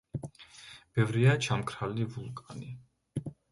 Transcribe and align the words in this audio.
ბევრია 0.99 1.35
ჩამქრალი 1.49 2.09
ვულკანი. 2.17 2.75